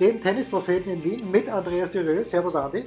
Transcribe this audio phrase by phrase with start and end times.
[0.00, 2.22] dem Tennispropheten in Wien, mit Andreas Dürö.
[2.22, 2.84] Servus, Andi.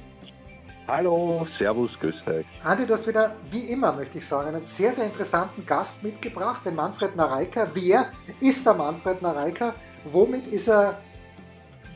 [0.87, 2.45] Hallo, Servus, grüß euch.
[2.63, 6.65] Andi, du hast wieder, wie immer, möchte ich sagen, einen sehr, sehr interessanten Gast mitgebracht,
[6.65, 7.69] den Manfred Nareika.
[7.73, 8.07] Wer
[8.39, 9.75] ist der Manfred Nareika?
[10.05, 10.97] Womit ist er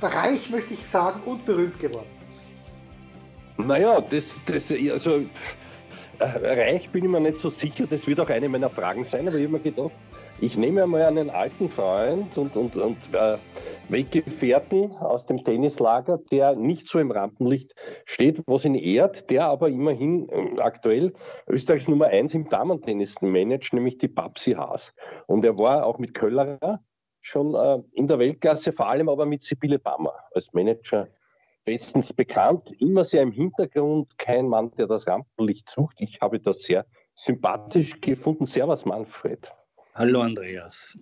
[0.02, 2.08] reich, möchte ich sagen, und berühmt geworden?
[3.58, 5.26] Naja, das, das also
[6.20, 9.28] äh, reich bin ich mir nicht so sicher, das wird auch eine meiner Fragen sein,
[9.28, 9.92] aber ich habe mir gedacht,
[10.40, 13.38] ich nehme einmal einen alten Freund und, und, und äh,
[13.90, 17.74] Weggefährten aus dem Tennislager, der nicht so im Rampenlicht
[18.06, 21.14] steht, was ihn ehrt, der aber immerhin äh, aktuell
[21.48, 24.94] Österreichs Nummer 1 im Damen-Tennis managt, nämlich die Babsi Haas.
[25.28, 26.84] Und er war auch mit Köllerer
[27.22, 31.08] schon äh, in der Weltklasse, vor allem aber mit Sibylle Bammer als Manager
[31.66, 35.96] bestens bekannt, immer sehr im Hintergrund, kein Mann, der das Rampenlicht sucht.
[36.00, 38.46] Ich habe das sehr sympathisch gefunden.
[38.46, 39.52] Servus, Manfred.
[39.96, 40.98] Hallo, Andreas.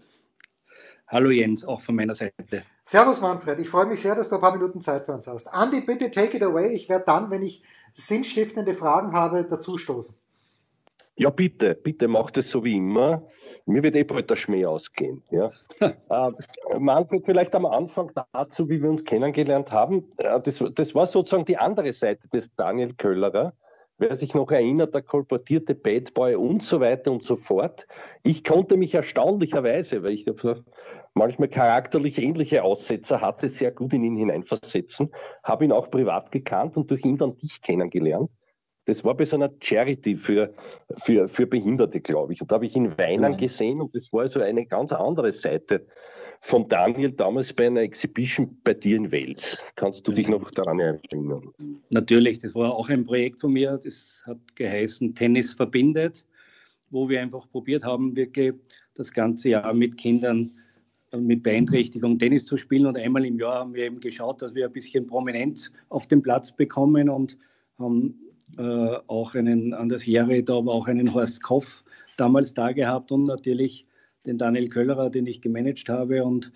[1.11, 2.63] Hallo Jens, auch von meiner Seite.
[2.83, 5.53] Servus Manfred, ich freue mich sehr, dass du ein paar Minuten Zeit für uns hast.
[5.53, 6.73] Andi, bitte take it away.
[6.73, 10.15] Ich werde dann, wenn ich sinnstiftende Fragen habe, dazustoßen.
[11.17, 13.27] Ja, bitte, bitte mach das so wie immer.
[13.65, 15.21] Mir wird eh bald der Schmäh ausgehen.
[15.31, 15.51] Ja.
[15.81, 20.09] äh, Manfred, vielleicht am Anfang dazu, wie wir uns kennengelernt haben.
[20.15, 23.51] Äh, das, das war sozusagen die andere Seite des Daniel Köllerer.
[23.97, 27.85] Wer sich noch erinnert, der kolportierte Bad Boy und so weiter und so fort.
[28.23, 30.25] Ich konnte mich erstaunlicherweise, weil ich
[31.13, 35.09] manchmal charakterlich ähnliche Aussetzer hatte, sehr gut in ihn hineinversetzen,
[35.43, 38.29] habe ihn auch privat gekannt und durch ihn dann dich kennengelernt.
[38.85, 40.53] Das war bei so einer Charity für,
[41.03, 42.41] für, für Behinderte, glaube ich.
[42.41, 45.85] Und da habe ich ihn weinen gesehen und das war so eine ganz andere Seite
[46.41, 49.63] von Daniel damals bei einer Exhibition bei dir in Wales.
[49.75, 51.53] Kannst du dich noch daran erinnern?
[51.91, 56.25] Natürlich, das war auch ein Projekt von mir, das hat geheißen Tennis verbindet,
[56.89, 58.55] wo wir einfach probiert haben, wirklich
[58.95, 60.49] das ganze Jahr mit Kindern
[61.17, 62.85] mit Beeinträchtigung Tennis zu spielen.
[62.85, 66.21] Und einmal im Jahr haben wir eben geschaut, dass wir ein bisschen Prominenz auf den
[66.21, 67.37] Platz bekommen und
[67.77, 68.15] haben
[68.57, 71.83] äh, auch einen Anders Jahre, aber auch einen Horst Koff
[72.17, 73.85] damals da gehabt und natürlich
[74.25, 76.23] den Daniel Köllerer, den ich gemanagt habe.
[76.23, 76.51] Und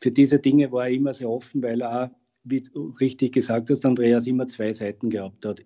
[0.00, 2.12] für diese Dinge war er immer sehr offen, weil er,
[2.44, 5.64] wie du richtig gesagt hast, Andreas, immer zwei Seiten gehabt hat.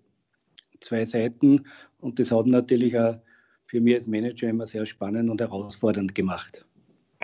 [0.79, 1.61] Zwei Seiten
[1.99, 3.15] und das hat natürlich auch
[3.67, 6.65] für mich als Manager immer sehr spannend und herausfordernd gemacht.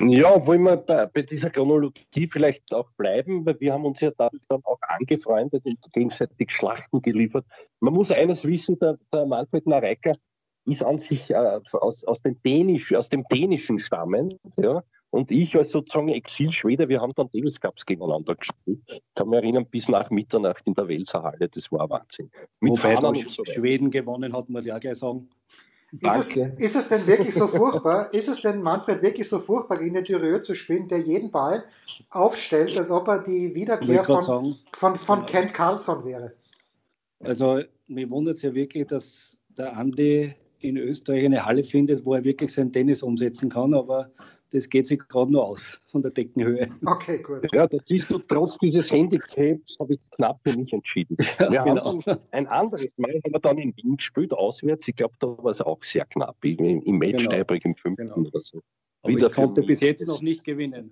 [0.02, 4.12] Ja, wollen wir bei, bei, dieser Chronologie vielleicht auch bleiben, weil wir haben uns ja
[4.18, 4.30] dann
[4.64, 7.46] auch angefreundet und gegenseitig Schlachten geliefert.
[7.80, 10.14] Man muss eines wissen, der, der Manfred Nareika
[10.66, 15.56] ist an sich äh, aus, aus, dem Dänisch, aus dem Dänischen stammend, ja, und ich
[15.56, 18.80] als sozusagen Exil-Schwede, wir haben dann Davis Cups gegeneinander gespielt.
[18.86, 22.30] Ich kann mich erinnern, bis nach Mitternacht in der Welser Halle, das war Wahnsinn.
[22.60, 22.96] Mit Wobei
[23.28, 25.30] so Schweden gewonnen hat, muss ich auch gleich sagen.
[25.92, 28.14] Ist es, ist es, denn wirklich so furchtbar?
[28.14, 31.64] Ist es denn, Manfred, wirklich so furchtbar, gegen den Dürreux zu spielen, der jeden Ball
[32.12, 36.34] aufstellt, als ob er die Wiederkehr von, von, von, Kent Carlson wäre?
[37.20, 42.14] Also, mir wundert es ja wirklich, dass der Andi in Österreich eine Halle findet, wo
[42.14, 44.12] er wirklich sein Tennis umsetzen kann, aber
[44.52, 46.70] das geht sich gerade nur aus von der Deckenhöhe.
[46.86, 47.48] Okay, gut.
[47.54, 51.18] Ja, das ist so, trotz dieses Handicaps habe ich knapp für mich entschieden.
[51.40, 52.04] Ja, wir genau.
[52.04, 54.88] haben ein anderes Mal haben wir dann in Wien gespielt, auswärts.
[54.88, 57.36] Ich glaube, da war es auch sehr knapp, im, im Match genau.
[57.36, 58.16] im fünften genau.
[58.16, 58.62] oder so.
[59.02, 60.92] Aber Wieder ich konnte bis jetzt noch nicht gewinnen.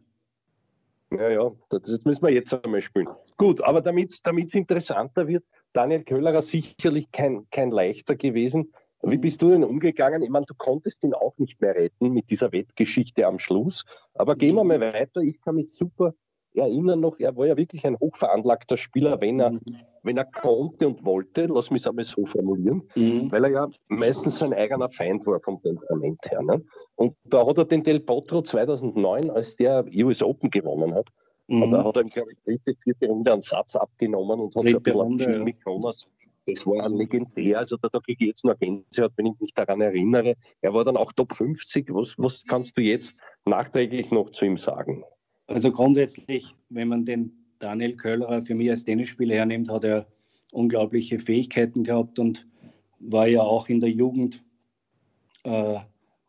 [1.12, 3.07] Ja, ja, das, das müssen wir jetzt einmal spielen.
[3.38, 5.44] Gut, aber damit es interessanter wird,
[5.74, 8.74] Daniel Köllerer sicherlich kein, kein leichter gewesen.
[9.03, 10.22] Wie bist du denn umgegangen?
[10.24, 13.85] Ich meine, du konntest ihn auch nicht mehr retten mit dieser Wettgeschichte am Schluss.
[14.13, 15.22] Aber gehen wir mal weiter.
[15.22, 16.13] Ich kann mich super
[16.58, 19.62] erinnern noch, er war ja wirklich ein hochveranlagter Spieler, wenn er, mhm.
[20.04, 23.31] wenn er konnte und wollte, lass mich es einmal so formulieren, mhm.
[23.31, 26.42] weil er ja meistens sein eigener Feind war vom Temperament her.
[26.42, 26.63] Ne?
[26.95, 31.10] Und da hat er den Del Potro 2009, als der US Open gewonnen hat,
[31.48, 31.63] mhm.
[31.63, 34.63] und da hat er ihm, glaube ich, dritte, vierte Runde einen Satz abgenommen und hat
[34.63, 35.98] so ein bisschen Runde, mit Jonas
[36.47, 37.59] das war legendär.
[37.59, 40.35] Also da, da kriege ich jetzt noch Gänsehaut, wenn ich mich daran erinnere.
[40.61, 41.94] Er war dann auch Top 50.
[41.94, 43.15] Was, was kannst du jetzt
[43.45, 45.03] nachträglich noch zu ihm sagen?
[45.47, 50.07] Also grundsätzlich, wenn man den Daniel Köhler für mich als Tennisspieler hernimmt, hat er
[50.51, 52.47] unglaubliche Fähigkeiten gehabt und
[52.99, 54.44] war ja auch in der Jugend
[55.44, 55.79] äh,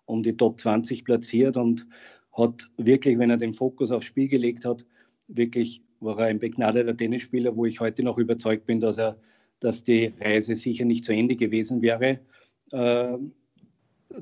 [0.07, 1.87] um die Top 20 platziert und
[2.33, 4.85] hat wirklich, wenn er den Fokus aufs Spiel gelegt hat,
[5.29, 9.19] wirklich war er ein begnadeter Tennisspieler, wo ich heute noch überzeugt bin, dass, er,
[9.61, 12.21] dass die Reise sicher nicht zu Ende gewesen wäre.
[12.71, 13.19] Äh,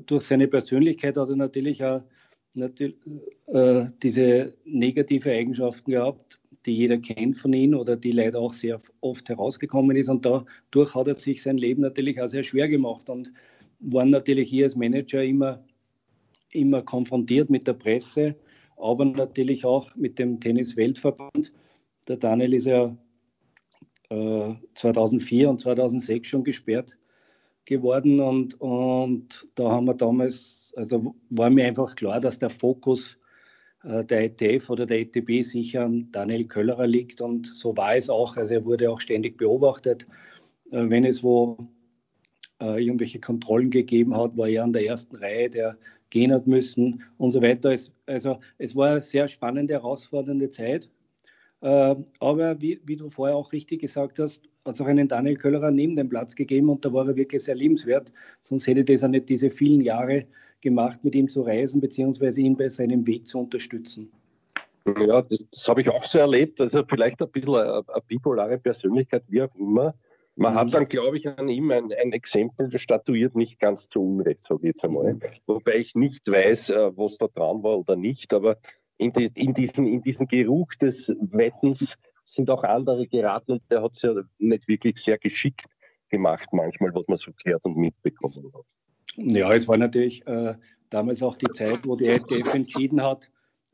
[0.05, 2.01] durch seine Persönlichkeit hat er natürlich auch
[2.57, 2.95] natürlich,
[3.47, 8.79] äh, diese negative Eigenschaften gehabt, die jeder kennt von ihm oder die leider auch sehr
[9.01, 10.09] oft herausgekommen ist.
[10.09, 13.31] Und dadurch hat er sich sein Leben natürlich auch sehr schwer gemacht und
[13.79, 15.63] war natürlich hier als Manager immer,
[16.51, 18.35] immer konfrontiert mit der Presse,
[18.75, 21.53] aber natürlich auch mit dem Tennis-Weltverband.
[22.07, 22.97] Der Daniel ist ja
[24.09, 26.97] äh, 2004 und 2006 schon gesperrt
[27.65, 33.17] geworden und, und da haben wir damals, also war mir einfach klar, dass der Fokus
[33.83, 38.09] äh, der ETF oder der ETB sicher an Daniel Köllerer liegt und so war es
[38.09, 38.37] auch.
[38.37, 40.07] Also er wurde auch ständig beobachtet.
[40.71, 41.57] Äh, wenn es wo
[42.61, 45.77] äh, irgendwelche Kontrollen gegeben hat, war er an der ersten Reihe, der
[46.09, 47.75] gehen hat müssen und so weiter.
[48.05, 50.89] also es war eine sehr spannende, herausfordernde Zeit.
[51.61, 55.71] Aber wie, wie du vorher auch richtig gesagt hast, hat es auch einen Daniel Köllerer
[55.71, 58.13] neben dem Platz gegeben und da war er wirklich sehr liebenswert.
[58.41, 60.23] Sonst hätte das ja nicht diese vielen Jahre
[60.61, 64.11] gemacht, mit ihm zu reisen, beziehungsweise ihn bei seinem Weg zu unterstützen.
[64.99, 66.61] Ja, das, das habe ich auch so erlebt.
[66.61, 69.95] Also vielleicht ein bisschen eine, eine bipolare Persönlichkeit, wie auch immer.
[70.35, 70.57] Man mhm.
[70.57, 74.61] hat dann, glaube ich, an ihm ein, ein Exempel statuiert, nicht ganz zu Unrecht, sage
[74.61, 75.13] ich jetzt einmal.
[75.13, 75.21] Mhm.
[75.47, 78.57] Wobei ich nicht weiß, äh, was da dran war oder nicht, aber
[78.97, 83.83] in, die, in, diesen, in diesen Geruch des Wettens sind auch andere geraten und der
[83.83, 85.65] hat es ja nicht wirklich sehr geschickt
[86.09, 88.65] gemacht, manchmal, was man so gehört und mitbekommen hat.
[89.15, 90.55] Ja, es war natürlich äh,
[90.89, 93.29] damals auch die Zeit, wo die LTF entschieden hat,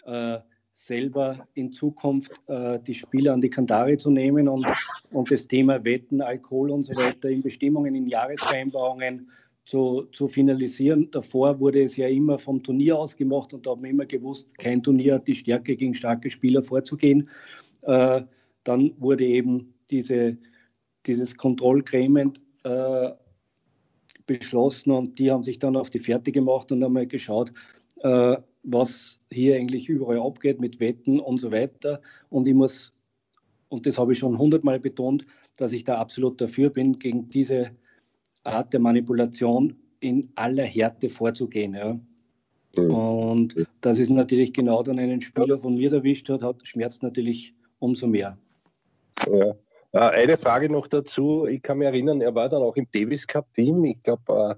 [0.06, 0.40] äh,
[0.74, 4.66] selber in Zukunft äh, die Spieler an die Kandare zu nehmen und,
[5.12, 9.30] und das Thema Wetten, Alkohol und so weiter in Bestimmungen, in Jahresvereinbarungen
[9.66, 11.10] zu, zu finalisieren.
[11.12, 14.58] Davor wurde es ja immer vom Turnier aus gemacht und da haben wir immer gewusst,
[14.58, 17.30] kein Turnier hat die Stärke gegen starke Spieler vorzugehen.
[17.84, 18.22] Äh,
[18.64, 20.38] dann wurde eben diese,
[21.06, 22.34] dieses Kontrollgremium
[22.64, 23.12] äh,
[24.26, 27.54] beschlossen und die haben sich dann auf die Fährte gemacht und haben mal geschaut,
[28.02, 32.02] äh, was hier eigentlich überall abgeht mit Wetten und so weiter.
[32.30, 32.94] Und ich muss,
[33.70, 35.26] und das habe ich schon hundertmal betont,
[35.58, 37.72] dass ich da absolut dafür bin, gegen diese
[38.44, 41.76] Art der Manipulation in aller Härte vorzugehen.
[41.76, 42.00] Ja.
[42.76, 42.92] Mhm.
[42.92, 47.54] Und dass es natürlich genau dann einen Spieler von mir erwischt hat, hat schmerzt natürlich
[47.80, 48.38] umso mehr.
[49.28, 49.56] Ja.
[49.92, 51.46] Äh, eine Frage noch dazu.
[51.46, 53.86] Ich kann mich erinnern, er war dann auch im Davis Cup Team.
[53.86, 54.58] Ich glaube,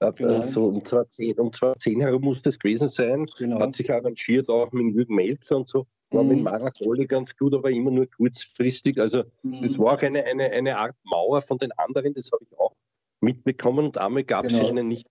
[0.00, 0.42] äh, äh, genau.
[0.42, 3.26] so um 2010, um 2010 herum muss das gewesen sein.
[3.38, 3.60] Genau.
[3.60, 5.86] Hat sich arrangiert auch mit Jürgen Melzer und so.
[6.10, 6.28] War mhm.
[6.28, 9.00] mit Maragoli ganz gut, aber immer nur kurzfristig.
[9.00, 9.62] Also, mhm.
[9.62, 12.12] das war auch eine, eine, eine Art Mauer von den anderen.
[12.12, 12.74] Das habe ich auch
[13.24, 13.86] mitbekommen.
[13.86, 14.68] Und einmal gab es genau.
[14.68, 15.08] einen nicht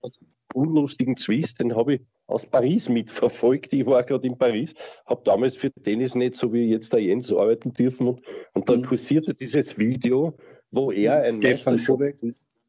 [0.53, 3.73] unlustigen Zwist, den habe ich aus Paris mitverfolgt.
[3.73, 4.73] Ich war gerade in Paris,
[5.05, 8.21] habe damals für Tennis nicht so wie jetzt der Jens arbeiten dürfen und,
[8.53, 8.85] und dann mhm.
[8.85, 10.37] kursierte dieses Video,
[10.71, 12.17] wo er ein Stefan Kubek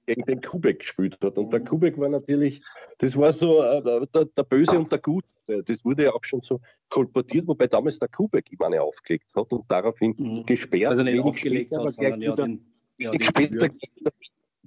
[0.07, 1.39] gegen den Kubek gespielt hat.
[1.39, 1.65] Und der mhm.
[1.67, 2.61] Kubek war natürlich,
[2.99, 5.29] das war so äh, der, der, Böse und der Gute.
[5.47, 9.51] Das wurde ja auch schon so kolportiert, wobei damals der Kubek, ich meine, aufgelegt hat
[9.53, 10.45] und daraufhin mhm.
[10.45, 10.93] gesperrt.
[10.93, 12.67] Also nicht aufgelegt hat, sondern ja den,
[12.99, 13.69] ja, den später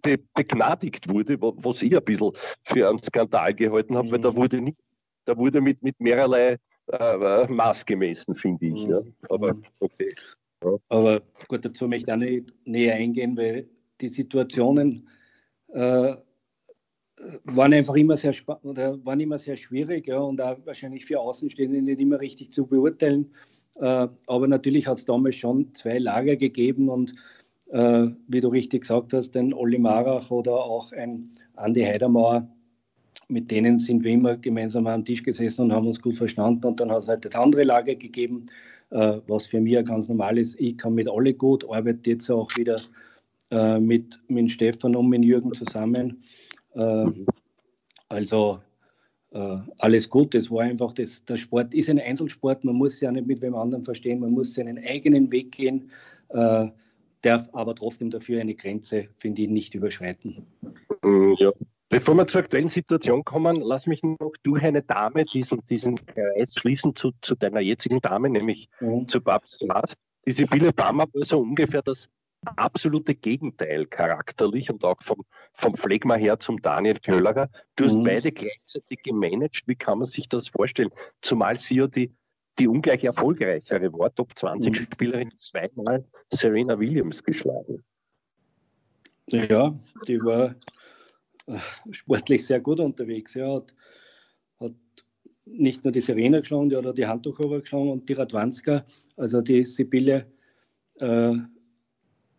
[0.01, 2.31] be begnadigt wurde, was ich ein bisschen
[2.63, 4.11] für einen Skandal gehalten habe, mhm.
[4.11, 4.35] weil da mhm.
[4.35, 4.77] wurde nicht,
[5.25, 6.57] da wurde mit, mit mehrerlei
[6.91, 8.85] äh, Maß gemessen, finde ich.
[8.85, 8.89] Mhm.
[8.89, 9.01] Ja.
[9.29, 9.63] Aber mhm.
[9.79, 10.13] okay.
[10.63, 10.77] Ja.
[10.89, 13.69] Aber gut, dazu möchte ich auch nicht näher eingehen, weil
[14.01, 15.07] die Situationen
[15.69, 16.15] äh,
[17.45, 18.33] waren einfach immer sehr
[18.63, 22.65] oder waren immer sehr schwierig ja, und auch wahrscheinlich für Außenstehende nicht immer richtig zu
[22.65, 23.31] beurteilen.
[23.75, 27.13] Äh, aber natürlich hat es damals schon zwei Lager gegeben und
[27.71, 32.47] äh, wie du richtig gesagt hast, den Olli Marach oder auch ein Andi Heidermauer,
[33.27, 36.65] mit denen sind wir immer gemeinsam am Tisch gesessen und haben uns gut verstanden.
[36.65, 38.45] Und dann hat es halt das andere Lager gegeben,
[38.91, 40.59] äh, was für mich ganz normal ist.
[40.59, 42.81] Ich kann mit alle gut, arbeite jetzt auch wieder
[43.51, 46.21] äh, mit, mit Stefan und mit Jürgen zusammen.
[46.74, 47.05] Äh,
[48.07, 48.59] also
[49.31, 50.36] äh, alles gut.
[50.36, 52.63] Es war einfach, das, der Sport ist ein Einzelsport.
[52.63, 54.19] Man muss ja nicht mit wem anderen verstehen.
[54.19, 55.89] Man muss seinen eigenen Weg gehen.
[56.29, 56.67] Äh,
[57.21, 60.45] darf aber trotzdem dafür eine Grenze, finde ich, nicht überschreiten.
[61.03, 61.51] Mm, ja.
[61.89, 66.53] Bevor wir zur aktuellen Situation kommen, lass mich noch durch eine Dame diesen, diesen Kreis
[66.55, 69.07] schließen zu, zu deiner jetzigen Dame, nämlich mhm.
[69.07, 69.93] zu Babs Glas.
[70.25, 72.09] Die Sibylle Bammer war so ungefähr das
[72.57, 77.50] absolute Gegenteil charakterlich und auch vom, vom Phlegma her zum Daniel Köllerer.
[77.77, 78.03] Du hast mhm.
[78.03, 79.63] beide gleichzeitig gemanagt.
[79.65, 80.91] Wie kann man sich das vorstellen?
[81.21, 82.13] Zumal sie ja die
[82.59, 84.87] die ungleich erfolgreichere war, Top 20 mhm.
[84.93, 87.83] Spielerin, zweimal Serena Williams geschlagen.
[89.29, 89.75] Ja,
[90.07, 90.55] die war
[91.47, 91.59] äh,
[91.91, 93.33] sportlich sehr gut unterwegs.
[93.33, 93.73] Ja, hat,
[94.59, 94.73] hat
[95.45, 98.85] nicht nur die Serena geschlagen, die hat auch die Handtuchhofer geschlagen und die Radwanska.
[99.17, 100.27] Also die Sibylle
[100.95, 101.33] äh,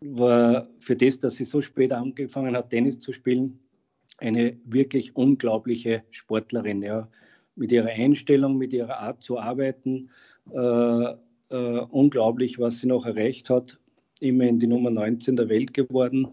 [0.00, 3.58] war für das, dass sie so spät angefangen hat, Tennis zu spielen,
[4.18, 6.82] eine wirklich unglaubliche Sportlerin.
[6.82, 7.08] Ja.
[7.58, 10.10] Mit ihrer Einstellung, mit ihrer Art zu arbeiten,
[10.52, 11.14] äh,
[11.50, 13.78] äh, unglaublich, was sie noch erreicht hat.
[14.20, 16.28] Immerhin die Nummer 19 der Welt geworden.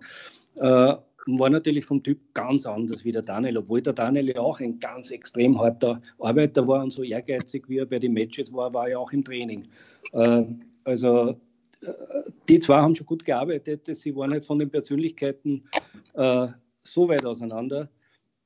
[0.55, 0.95] Äh,
[1.27, 4.79] war natürlich vom Typ ganz anders wie der Daniel, obwohl der Daniel ja auch ein
[4.79, 8.87] ganz extrem harter Arbeiter war und so ehrgeizig, wie er bei den Matches war, war
[8.89, 9.67] er auch im Training.
[10.13, 10.43] Äh,
[10.83, 11.35] also
[11.81, 11.91] äh,
[12.47, 13.89] die zwei haben schon gut gearbeitet.
[13.95, 15.63] Sie waren halt von den Persönlichkeiten
[16.13, 16.47] äh,
[16.83, 17.89] so weit auseinander,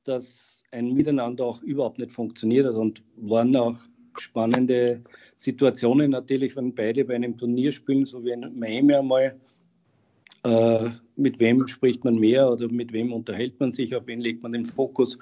[0.04, 3.76] dass ein Miteinander auch überhaupt nicht funktioniert hat und waren auch
[4.18, 5.02] spannende
[5.36, 9.38] Situationen natürlich, wenn beide bei einem Turnier spielen, so wie in Miami einmal.
[10.42, 14.42] Äh, mit wem spricht man mehr oder mit wem unterhält man sich, auf wen legt
[14.42, 15.18] man den Fokus.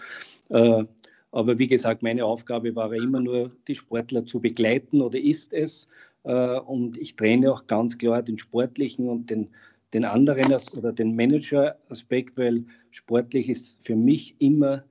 [0.49, 0.85] Äh,
[1.33, 5.88] aber wie gesagt, meine Aufgabe war immer nur, die Sportler zu begleiten oder ist es.
[6.23, 9.49] Äh, und ich trenne auch ganz klar den sportlichen und den,
[9.93, 14.85] den anderen oder den Manager-Aspekt, weil sportlich ist für mich immer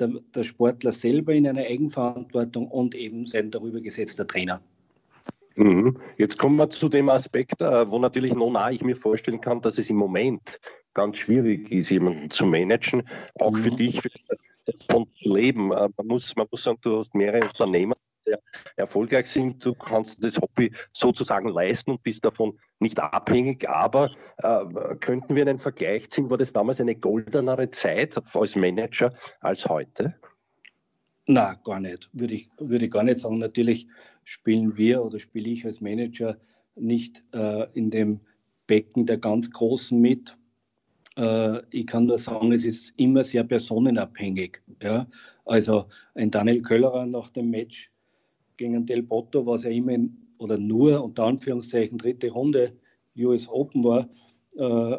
[0.00, 4.62] der, der Sportler selber in einer Eigenverantwortung und eben sein darüber gesetzter Trainer.
[5.56, 5.98] Mhm.
[6.16, 9.60] Jetzt kommen wir zu dem Aspekt, äh, wo natürlich noch nah ich mir vorstellen kann,
[9.60, 10.60] dass es im Moment
[10.94, 13.08] ganz schwierig ist, jemanden zu managen,
[13.40, 13.76] auch für mhm.
[13.76, 14.10] dich, für
[14.68, 15.72] das Leben.
[15.72, 17.94] Äh, man muss, man muss sagen, du hast mehrere Unternehmen,
[18.28, 18.40] sehr
[18.76, 19.64] erfolgreich sind.
[19.64, 23.68] Du kannst das Hobby sozusagen leisten und bist davon nicht abhängig.
[23.68, 26.30] Aber äh, könnten wir einen Vergleich ziehen?
[26.30, 30.14] War das damals eine goldenere Zeit als Manager als heute?
[31.26, 32.08] Na, gar nicht.
[32.12, 33.38] Würde ich, würde ich gar nicht sagen.
[33.38, 33.86] Natürlich
[34.24, 36.38] spielen wir oder spiele ich als Manager
[36.74, 38.20] nicht äh, in dem
[38.66, 40.36] Becken der ganz Großen mit.
[41.16, 44.62] Äh, ich kann nur sagen, es ist immer sehr personenabhängig.
[44.82, 45.06] Ja?
[45.44, 47.90] Also ein Daniel Köllerer nach dem Match
[48.58, 52.72] gegen Del Botto, was ja immer in, oder nur unter Anführungszeichen dritte Runde
[53.16, 54.08] US Open war,
[54.56, 54.98] äh,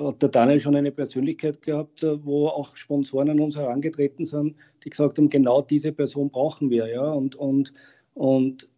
[0.00, 4.56] hat der Daniel schon eine Persönlichkeit gehabt, äh, wo auch Sponsoren an uns herangetreten sind,
[4.84, 6.86] die gesagt haben, genau diese Person brauchen wir.
[6.88, 7.10] Ja?
[7.10, 7.72] Und, und,
[8.14, 8.68] und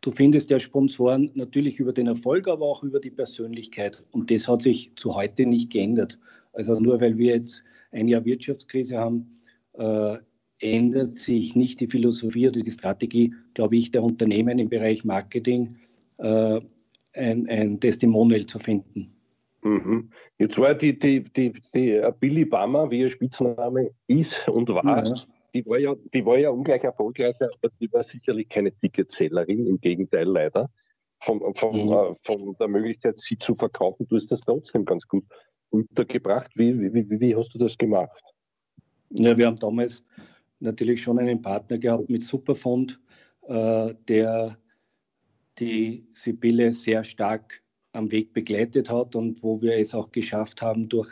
[0.00, 4.04] du findest ja Sponsoren natürlich über den Erfolg, aber auch über die Persönlichkeit.
[4.10, 6.18] Und das hat sich zu heute nicht geändert.
[6.52, 9.40] Also nur weil wir jetzt ein Jahr Wirtschaftskrise haben,
[9.74, 10.18] äh,
[10.62, 15.76] ändert sich nicht die Philosophie oder die Strategie, glaube ich, der Unternehmen im Bereich Marketing
[16.18, 16.60] äh,
[17.14, 19.12] ein, ein Testimonial zu finden.
[19.62, 20.10] Mhm.
[20.38, 25.14] Jetzt war die, die, die, die Billy Bammer, wie ihr Spitzname ist und war, ja.
[25.54, 29.80] die, war ja, die war ja ungleich erfolgreicher, aber die war sicherlich keine Ticketsellerin, im
[29.80, 30.70] Gegenteil leider.
[31.20, 31.92] Von, von, mhm.
[31.92, 35.24] äh, von der Möglichkeit, sie zu verkaufen, du hast das trotzdem ganz gut
[35.70, 36.50] untergebracht.
[36.56, 38.20] Wie, wie, wie, wie hast du das gemacht?
[39.10, 40.02] Ja, wir haben damals
[40.62, 43.00] natürlich schon einen Partner gehabt mit Superfond,
[43.48, 44.58] äh, der
[45.58, 50.88] die Sibylle sehr stark am Weg begleitet hat und wo wir es auch geschafft haben,
[50.88, 51.10] durch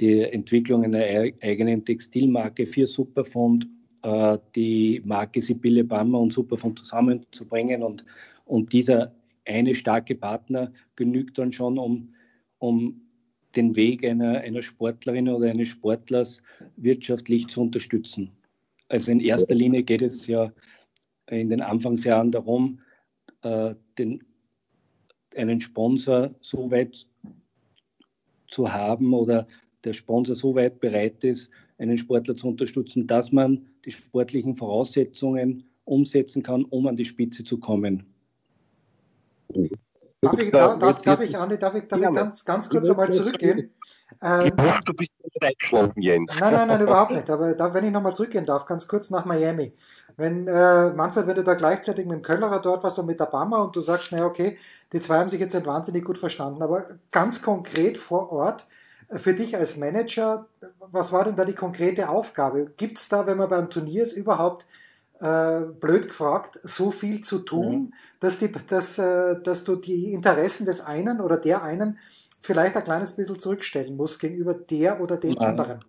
[0.00, 1.04] die Entwicklung einer
[1.40, 3.68] eigenen Textilmarke für Superfond
[4.02, 7.82] äh, die Marke Sibylle Bammer und Superfond zusammenzubringen.
[7.82, 8.04] Und,
[8.44, 9.14] und dieser
[9.46, 12.14] eine starke Partner genügt dann schon, um,
[12.58, 13.00] um
[13.56, 16.42] den Weg einer, einer Sportlerin oder eines Sportlers
[16.76, 18.30] wirtschaftlich zu unterstützen.
[18.92, 20.52] Also in erster Linie geht es ja
[21.30, 22.78] in den Anfangsjahren darum,
[23.40, 24.22] äh, den
[25.34, 27.06] einen Sponsor so weit
[28.50, 29.46] zu haben oder
[29.84, 35.64] der Sponsor so weit bereit ist, einen Sportler zu unterstützen, dass man die sportlichen Voraussetzungen
[35.84, 38.04] umsetzen kann, um an die Spitze zu kommen.
[40.20, 43.10] Darf ich, darf, darf, darf ich, Andi, darf ich, darf ich ganz, ganz kurz einmal
[43.10, 43.70] zurückgehen?
[44.22, 44.52] Ähm,
[44.84, 45.11] du bist
[45.42, 46.32] eingeschlafen, Jens.
[46.38, 47.28] Nein, nein, nein, überhaupt nicht.
[47.30, 49.72] Aber da, wenn ich nochmal zurückgehen darf, ganz kurz nach Miami.
[50.16, 53.26] Wenn, äh, Manfred, wenn du da gleichzeitig mit dem Köllerer dort warst und mit der
[53.26, 54.58] Bama und du sagst, naja, okay,
[54.92, 58.66] die zwei haben sich jetzt nicht wahnsinnig gut verstanden, aber ganz konkret vor Ort,
[59.08, 60.46] äh, für dich als Manager,
[60.90, 62.72] was war denn da die konkrete Aufgabe?
[62.76, 64.66] Gibt es da, wenn man beim Turnier ist, überhaupt
[65.20, 67.92] äh, blöd gefragt, so viel zu tun, mhm.
[68.20, 71.98] dass, die, dass, äh, dass du die Interessen des einen oder der einen
[72.42, 75.40] vielleicht ein kleines bisschen zurückstellen musst gegenüber der oder dem ja.
[75.40, 75.84] anderen?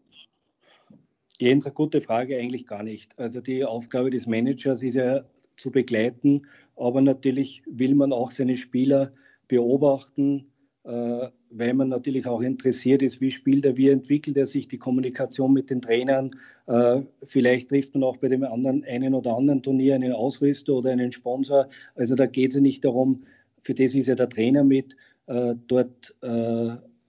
[1.40, 3.18] Jens, eine gute Frage eigentlich gar nicht.
[3.20, 5.24] Also die Aufgabe des Managers ist ja
[5.58, 6.44] zu begleiten,
[6.76, 9.12] aber natürlich will man auch seine Spieler
[9.48, 10.48] beobachten,
[10.84, 14.78] äh, weil man natürlich auch interessiert ist, wie spielt er, wie entwickelt er sich, die
[14.78, 16.32] Kommunikation mit den Trainern.
[16.68, 20.92] Äh, vielleicht trifft man auch bei dem anderen, einen oder anderen Turnier einen Ausrüster oder
[20.92, 21.68] einen Sponsor.
[21.96, 23.24] Also da geht es ja nicht darum,
[23.62, 24.96] für das ist ja der Trainer mit,
[25.26, 26.16] dort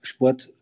[0.01, 0.53] Sport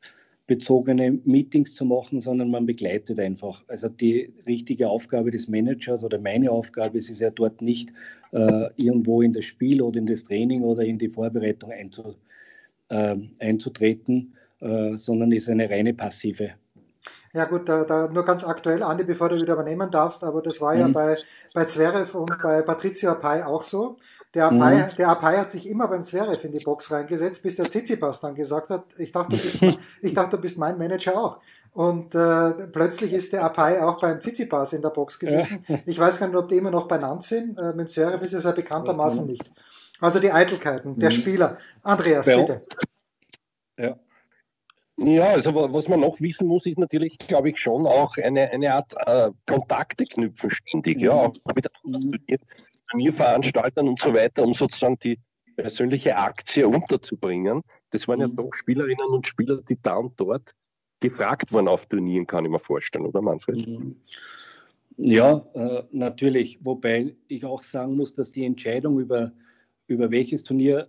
[0.45, 3.63] bezogene Meetings zu machen, sondern man begleitet einfach.
[3.67, 7.93] Also die richtige Aufgabe des Managers oder meine Aufgabe ist es ja dort nicht
[8.31, 12.15] äh, irgendwo in das Spiel oder in das Training oder in die Vorbereitung einzu,
[12.89, 16.51] äh, einzutreten, äh, sondern ist eine reine passive.
[17.33, 20.61] Ja gut, da, da, nur ganz aktuell, Andi, bevor du wieder übernehmen darfst, aber das
[20.61, 20.93] war ja mhm.
[20.93, 21.17] bei,
[21.53, 23.97] bei Zverev und bei Patricio Apai auch so.
[24.33, 24.95] Der Apai, mhm.
[24.97, 28.33] der Apai hat sich immer beim Zverev in die Box reingesetzt, bis der Tsitsipas dann
[28.33, 29.59] gesagt hat, ich dachte, du bist,
[30.01, 31.39] ich dachte, du bist mein Manager auch.
[31.71, 35.63] Und äh, plötzlich ist der Apai auch beim Tsitsipas in der Box gesessen.
[35.85, 37.59] Ich weiß gar nicht, ob die immer noch benannt sind.
[37.59, 39.51] Äh, mit dem Zverev ist es ja bekanntermaßen nicht.
[39.99, 41.13] Also die Eitelkeiten der mhm.
[41.13, 41.57] Spieler.
[41.83, 42.37] Andreas, ja.
[42.37, 42.63] bitte.
[43.77, 43.99] Ja.
[44.97, 48.75] Ja, also was man noch wissen muss, ist natürlich, glaube ich, schon auch eine, eine
[48.75, 51.67] Art äh, Kontakte knüpfen ständig, ja, auch mit
[52.89, 55.19] Turnierveranstaltern und so weiter, um sozusagen die
[55.55, 57.61] persönliche Aktie unterzubringen.
[57.91, 58.35] Das waren ja mhm.
[58.35, 60.53] doch Spielerinnen und Spieler, die da und dort
[60.99, 63.67] gefragt wurden auf Turnieren, kann ich mir vorstellen, oder Manfred?
[63.67, 63.97] Mhm.
[64.97, 66.59] Ja, äh, natürlich.
[66.61, 69.31] Wobei ich auch sagen muss, dass die Entscheidung über,
[69.87, 70.87] über welches Turnier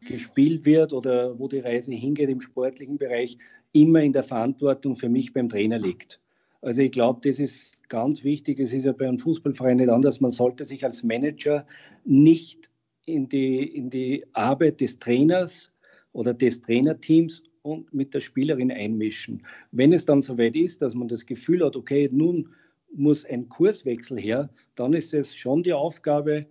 [0.00, 3.38] gespielt wird oder wo die Reise hingeht im sportlichen Bereich,
[3.72, 6.20] immer in der Verantwortung für mich beim Trainer liegt.
[6.62, 8.60] Also ich glaube, das ist ganz wichtig.
[8.60, 10.20] Es ist ja bei einem Fußballverein nicht anders.
[10.20, 11.66] Man sollte sich als Manager
[12.04, 12.70] nicht
[13.06, 15.72] in die, in die Arbeit des Trainers
[16.12, 19.44] oder des Trainerteams und mit der Spielerin einmischen.
[19.72, 22.48] Wenn es dann soweit ist, dass man das Gefühl hat, okay, nun
[22.92, 26.46] muss ein Kurswechsel her, dann ist es schon die Aufgabe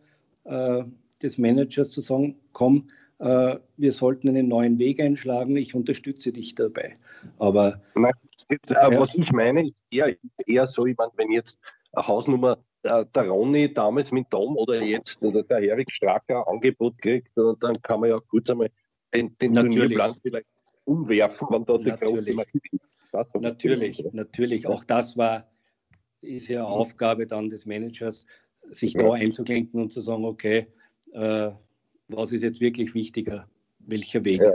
[0.46, 0.84] äh,
[1.22, 2.88] des Managers zu sagen, komm,
[3.20, 6.94] wir sollten einen neuen Weg einschlagen, ich unterstütze dich dabei.
[7.38, 7.82] Aber
[8.50, 9.00] jetzt, äh, ja.
[9.00, 11.60] was ich meine, ist eher, eher so, ich meine, wenn jetzt
[11.92, 16.98] eine Hausnummer äh, der Ronny damals mit Tom oder jetzt oder der Erik Stracker Angebot
[17.02, 18.70] kriegt, dann kann man ja kurz einmal
[19.14, 20.48] den, den Turnierplan vielleicht
[20.86, 22.80] umwerfen, wenn da die große Magie
[23.40, 24.68] Natürlich, natürlich.
[24.68, 25.50] Auch das war,
[26.22, 28.28] ist ja Aufgabe dann des Managers,
[28.70, 29.02] sich ja.
[29.02, 30.68] da einzuklinken und zu sagen, okay,
[31.14, 31.52] äh,
[32.10, 33.48] was ist jetzt wirklich wichtiger,
[33.80, 34.42] welcher Weg.
[34.42, 34.54] Ja.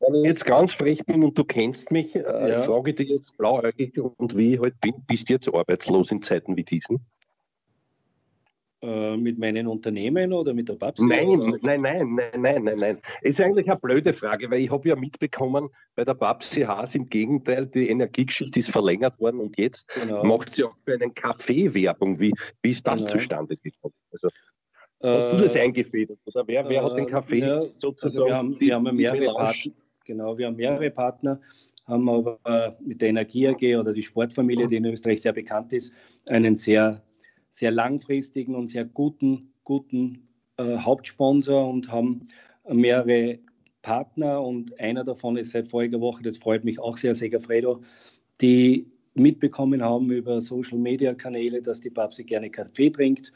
[0.00, 2.62] Wenn ich jetzt ganz frech bin und du kennst mich, äh, ja.
[2.62, 6.22] frage ich dich jetzt blauäugig und wie ich halt bin, bist du jetzt arbeitslos in
[6.22, 7.00] Zeiten wie diesen?
[8.82, 11.06] Äh, mit meinen Unternehmen oder mit der Babsi?
[11.06, 12.98] Nein, nein, nein, nein, nein, nein, nein.
[13.22, 17.08] Ist eigentlich eine blöde Frage, weil ich habe ja mitbekommen, bei der Babsi Haas im
[17.08, 20.22] Gegenteil, die Energiegeschichte ist verlängert worden und jetzt genau.
[20.24, 22.20] macht sie auch für einen Kaffee Werbung.
[22.20, 22.32] Wie,
[22.62, 23.12] wie ist das genau.
[23.12, 23.94] zustande gekommen?
[24.12, 24.28] Also,
[25.06, 26.18] Hast du das äh, eingefädelt?
[26.26, 28.02] Oder wer, wer hat den Kaffee ja, sozusagen?
[28.02, 29.72] Also wir haben, wir haben mehrere Partner,
[30.04, 31.40] genau, wir haben mehrere Partner,
[31.86, 35.92] haben aber mit der Energie AG oder die Sportfamilie, die in Österreich sehr bekannt ist,
[36.26, 37.02] einen sehr,
[37.52, 42.28] sehr langfristigen und sehr guten, guten äh, Hauptsponsor und haben
[42.68, 43.38] mehrere
[43.82, 47.82] Partner und einer davon ist seit voriger Woche, das freut mich auch sehr, Segafredo,
[48.40, 53.32] die mitbekommen haben über Social Media Kanäle, dass die Babsi gerne Kaffee trinkt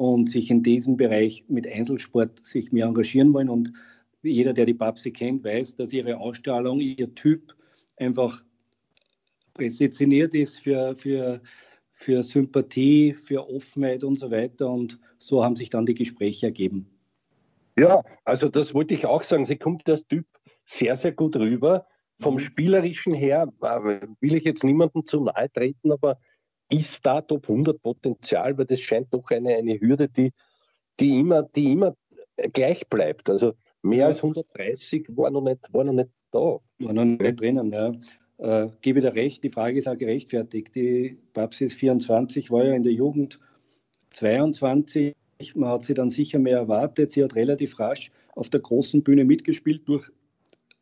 [0.00, 3.50] und sich in diesem Bereich mit Einzelsport sich mehr engagieren wollen.
[3.50, 3.70] Und
[4.22, 7.54] jeder, der die Babsi kennt, weiß, dass ihre Ausstrahlung, ihr Typ
[7.98, 8.42] einfach
[9.52, 11.42] präsentiert ist für, für,
[11.92, 14.70] für Sympathie, für Offenheit und so weiter.
[14.70, 16.86] Und so haben sich dann die Gespräche ergeben.
[17.78, 19.44] Ja, also das wollte ich auch sagen.
[19.44, 20.24] Sie kommt als Typ
[20.64, 21.84] sehr, sehr gut rüber.
[22.20, 22.40] Vom mhm.
[22.40, 26.18] Spielerischen her äh, will ich jetzt niemandem zu nahe treten, aber
[26.70, 30.32] ist da Top 100 Potenzial, weil das scheint doch eine, eine Hürde, die,
[30.98, 31.96] die, immer, die immer
[32.52, 33.28] gleich bleibt.
[33.28, 36.58] Also mehr als 130 war noch nicht, war noch nicht da.
[36.78, 37.92] War noch nicht drinnen, ja.
[38.38, 40.74] Äh, gebe dir recht, die Frage ist auch gerechtfertigt.
[40.74, 43.38] Die Babsi ist 24, war ja in der Jugend
[44.10, 45.14] 22.
[45.54, 47.12] Man hat sie dann sicher mehr erwartet.
[47.12, 50.10] Sie hat relativ rasch auf der großen Bühne mitgespielt durch,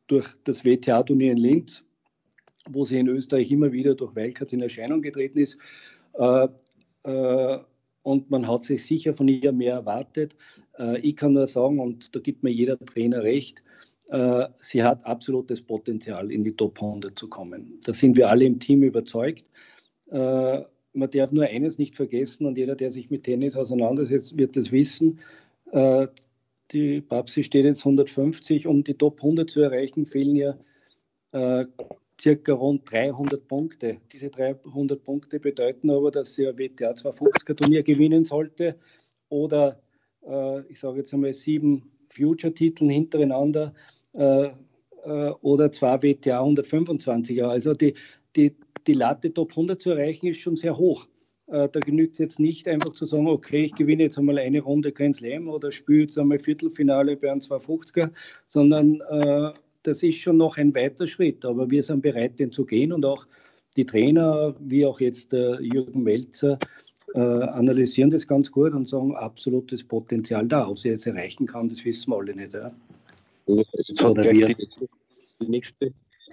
[0.07, 1.85] durch das WTA-Turnier in Linz
[2.71, 5.59] wo sie in Österreich immer wieder durch Wildcards in Erscheinung getreten ist.
[6.19, 6.49] Äh,
[7.05, 7.59] äh,
[8.03, 10.35] und man hat sich sicher von ihr mehr erwartet.
[10.79, 13.63] Äh, ich kann nur sagen, und da gibt mir jeder Trainer recht,
[14.57, 17.79] sie hat absolutes Potenzial, in die Top 100 zu kommen.
[17.85, 19.51] Da sind wir alle im Team überzeugt.
[20.11, 24.73] Man darf nur eines nicht vergessen, und jeder, der sich mit Tennis auseinandersetzt, wird das
[24.73, 25.19] wissen.
[26.73, 30.59] Die Babsi steht jetzt 150, um die Top 100 zu erreichen, fehlen ja
[32.21, 33.99] circa rund 300 Punkte.
[34.13, 38.77] Diese 300 Punkte bedeuten aber, dass sie ein WTA 250er Turnier gewinnen sollte
[39.29, 39.81] oder
[40.27, 43.75] äh, ich sage jetzt einmal sieben Future-Titel hintereinander
[44.15, 44.51] äh,
[45.05, 47.47] äh, oder zwei WTA 125er.
[47.47, 47.95] Also die,
[48.37, 51.07] die, die Latte Top 100 zu erreichen ist schon sehr hoch.
[51.47, 54.61] Äh, da genügt es jetzt nicht einfach zu sagen, okay, ich gewinne jetzt einmal eine
[54.61, 58.11] Runde Grand Slam oder spiele jetzt einmal Viertelfinale bei einem 250er,
[58.47, 59.53] sondern äh,
[59.83, 63.05] das ist schon noch ein weiter Schritt, aber wir sind bereit, den zu gehen und
[63.05, 63.27] auch
[63.77, 66.59] die Trainer, wie auch jetzt der Jürgen Melzer,
[67.15, 70.69] äh, analysieren das ganz gut und sagen, absolutes Potenzial da.
[70.69, 72.55] Ob sie jetzt erreichen kann, das wissen wir alle nicht.
[72.55, 72.73] Ja.
[73.47, 74.49] Jetzt hat Oder wir.
[74.49, 75.93] die nächste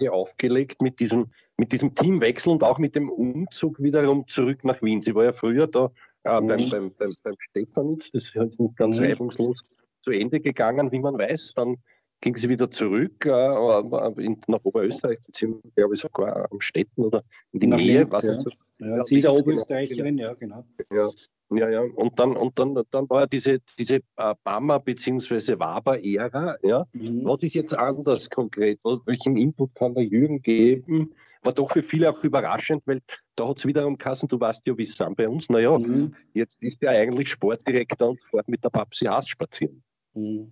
[0.10, 1.28] aufgelegt mit diesem,
[1.58, 5.02] mit diesem Teamwechsel und auch mit dem Umzug wiederum zurück nach Wien.
[5.02, 5.90] Sie war ja früher da
[6.26, 6.48] äh, mhm.
[6.48, 9.64] beim, beim, beim, beim Stefanitz, das ist nicht ganz reibungslos
[10.04, 11.54] zu Ende gegangen, wie man weiß.
[11.56, 11.78] Dann
[12.22, 17.04] ging sie wieder zurück äh, äh in, nach Oberösterreich, beziehungsweise glaube ich sogar am Städten
[17.04, 18.00] oder in die nach Nähe.
[18.00, 18.40] Links, ja.
[18.40, 18.50] So,
[18.80, 20.66] ja, ja, sie ist auch Österreicherin, ja, genau.
[20.92, 21.10] Ja.
[21.52, 25.60] Ja, ja, und dann, und dann, dann war ja diese, diese äh, Bama- bzw.
[25.60, 26.58] Waber-Ära.
[26.64, 26.88] Ja.
[26.94, 27.24] Mhm.
[27.24, 28.80] Was ist jetzt anders konkret?
[29.06, 31.14] Welchen Input kann der Jürgen geben?
[31.44, 33.02] War doch für viele auch überraschend, weil
[33.36, 35.48] da hat es wiederum Kassen, du weißt ja, wie es sind bei uns.
[35.48, 36.16] Naja, mhm.
[36.34, 39.84] jetzt ist er eigentlich Sportdirektor und fährt mit der Babsi Haas spazieren.
[40.16, 40.52] Mhm.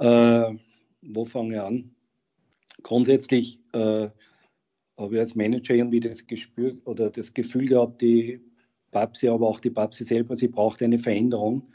[0.00, 0.54] Äh,
[1.02, 1.94] wo fange ich an?
[2.82, 4.08] Grundsätzlich äh,
[4.98, 8.40] habe ich als Manager irgendwie das Gespür oder das Gefühl gehabt, die
[8.90, 11.70] Babsi, aber auch die Babsi selber, sie braucht eine Veränderung.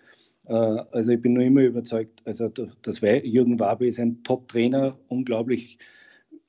[0.46, 2.50] Äh, also ich bin nur immer überzeugt, also
[2.82, 5.78] das Jürgen Wabe ist ein Top-Trainer, unglaublich.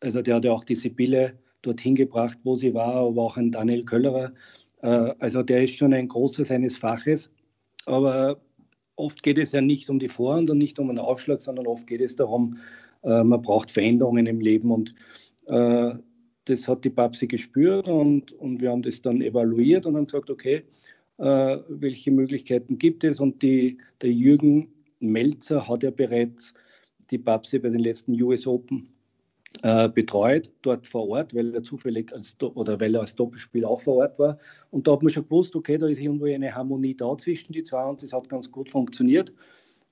[0.01, 3.51] Also der hat ja auch die Sibylle dorthin gebracht, wo sie war, aber auch ein
[3.51, 4.33] Daniel Köllerer.
[4.83, 7.31] Äh, also der ist schon ein großer seines Faches.
[7.85, 8.41] Aber
[8.97, 11.87] oft geht es ja nicht um die Vorhand und nicht um einen Aufschlag, sondern oft
[11.87, 12.59] geht es darum,
[13.03, 14.95] äh, man braucht Veränderungen im Leben und
[15.47, 15.95] äh,
[16.47, 20.31] das hat die Babsi gespürt und, und wir haben das dann evaluiert und haben gesagt,
[20.31, 20.63] okay,
[21.19, 23.21] äh, welche Möglichkeiten gibt es?
[23.21, 24.69] Und die, der Jürgen
[25.01, 26.55] Melzer hat ja bereits
[27.11, 28.89] die Babsi bei den letzten US Open
[29.63, 33.81] äh, betreut, dort vor Ort, weil er zufällig als, oder weil er als Doppelspiel auch
[33.81, 34.39] vor Ort war.
[34.71, 37.63] Und da hat man schon gewusst, okay, da ist irgendwo eine Harmonie da zwischen die
[37.63, 39.33] zwei und das hat ganz gut funktioniert.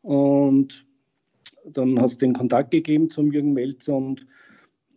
[0.03, 0.87] Und
[1.64, 4.27] dann hat es den Kontakt gegeben zum Jürgen Melzer und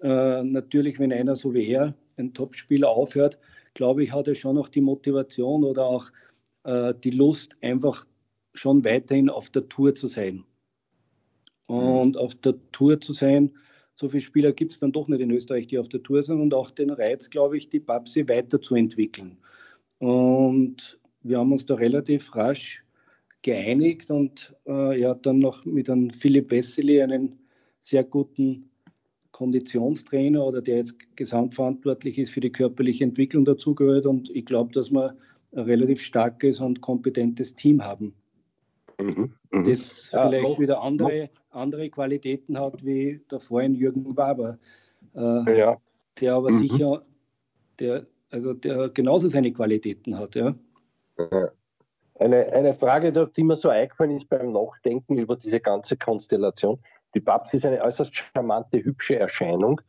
[0.01, 3.37] äh, natürlich, wenn einer so wie er, ein Topspieler, aufhört,
[3.73, 6.07] glaube ich, hat er schon noch die Motivation oder auch
[6.63, 8.05] äh, die Lust, einfach
[8.53, 10.43] schon weiterhin auf der Tour zu sein.
[11.67, 12.17] Und mhm.
[12.17, 13.51] auf der Tour zu sein,
[13.99, 16.39] so viele Spieler gibt es dann doch nicht in Österreich, die auf der Tour sind
[16.39, 19.37] und auch den Reiz, glaube ich, die Babsi weiterzuentwickeln.
[19.97, 22.83] Und wir haben uns da relativ rasch
[23.41, 27.39] geeinigt und äh, er hat dann noch mit einem Philipp Wessely einen
[27.81, 28.69] sehr guten
[29.31, 34.91] Konditionstrainer oder der jetzt gesamtverantwortlich ist für die körperliche Entwicklung dazugehört und ich glaube, dass
[34.91, 35.15] wir
[35.53, 38.13] ein relativ starkes und kompetentes Team haben.
[38.99, 39.63] Mhm, mh.
[39.63, 44.57] Das ja, vielleicht noch, wieder andere, andere Qualitäten hat wie der vorhin Jürgen Waber.
[45.15, 45.77] Äh, ja.
[46.21, 46.57] Der aber mhm.
[46.57, 47.05] sicher,
[47.79, 50.35] der, also der genauso seine Qualitäten hat.
[50.35, 50.55] Ja.
[52.19, 56.79] Eine, eine Frage, die mir so eingefallen ist beim Nachdenken über diese ganze Konstellation.
[57.13, 59.81] Die Babs ist eine äußerst charmante, hübsche Erscheinung.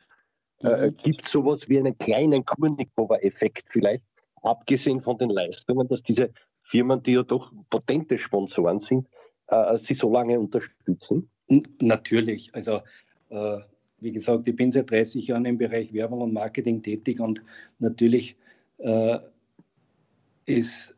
[0.63, 0.83] Äh, mhm.
[0.85, 4.05] Äh, gibt es sowas wie einen kleinen Kurnikova-Effekt vielleicht,
[4.43, 6.31] abgesehen von den Leistungen, dass diese
[6.63, 9.09] Firmen, die ja doch potente Sponsoren sind,
[9.49, 11.31] äh, sie so lange unterstützen?
[11.81, 12.55] Natürlich.
[12.55, 12.81] Also
[13.31, 13.59] äh,
[14.01, 17.43] wie gesagt, ich bin seit 30 Jahren im Bereich Werbung und Marketing tätig und
[17.79, 18.37] natürlich
[18.79, 19.19] äh,
[20.47, 20.95] ist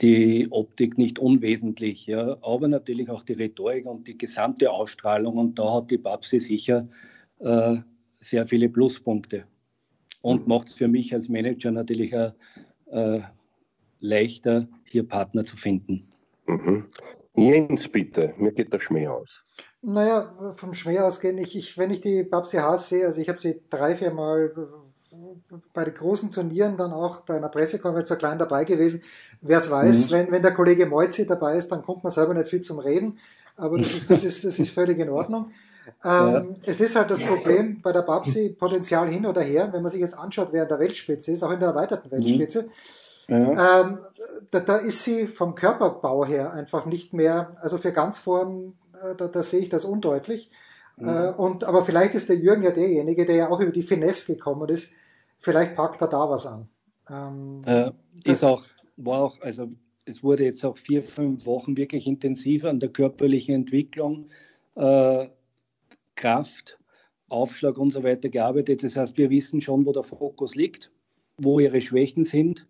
[0.00, 5.58] die Optik nicht unwesentlich, ja, aber natürlich auch die Rhetorik und die gesamte Ausstrahlung und
[5.58, 6.88] da hat die Babsi sicher
[7.40, 7.76] äh,
[8.18, 9.44] sehr viele Pluspunkte
[10.22, 10.48] und mhm.
[10.48, 12.32] macht es für mich als Manager natürlich auch,
[12.90, 13.20] äh,
[14.00, 16.08] leichter, hier Partner zu finden.
[16.46, 16.86] Mhm.
[17.36, 19.43] Jens, bitte, mir geht der Schmäh aus.
[19.86, 23.38] Naja, vom Schmäh ausgehen, ich, ich, wenn ich die Babsi Haas sehe, also ich habe
[23.38, 24.50] sie drei, vier Mal
[25.72, 29.02] bei den großen Turnieren dann auch bei einer Pressekonferenz so klein dabei gewesen.
[29.42, 30.14] Wer es weiß, mhm.
[30.14, 33.18] wenn, wenn der Kollege Moitzi dabei ist, dann kommt man selber nicht viel zum Reden,
[33.56, 35.50] aber das ist, das ist, das ist völlig in Ordnung.
[36.02, 36.46] Ähm, ja.
[36.64, 40.00] Es ist halt das Problem bei der Babsi, Potenzial hin oder her, wenn man sich
[40.00, 42.12] jetzt anschaut, wer in der Weltspitze ist, auch in der erweiterten mhm.
[42.12, 42.70] Weltspitze, mhm
[43.28, 43.80] ja.
[43.80, 43.98] Ähm,
[44.50, 49.28] da, da, ist sie vom Körperbau her einfach nicht mehr, also für Ganzform, äh, da,
[49.28, 50.50] da sehe ich das undeutlich.
[50.96, 51.08] Mhm.
[51.08, 54.34] Äh, und, aber vielleicht ist der Jürgen ja derjenige, der ja auch über die Finesse
[54.34, 54.92] gekommen ist.
[55.38, 56.68] Vielleicht packt er da was an.
[57.10, 57.90] Ähm, äh,
[58.24, 58.62] ist auch,
[58.96, 59.68] war auch, also
[60.06, 64.28] es wurde jetzt auch vier, fünf Wochen wirklich intensiv an der körperlichen Entwicklung,
[64.76, 65.28] äh,
[66.14, 66.78] Kraft,
[67.28, 68.84] Aufschlag und so weiter gearbeitet.
[68.84, 70.90] Das heißt, wir wissen schon, wo der Fokus liegt,
[71.38, 72.66] wo ihre Schwächen sind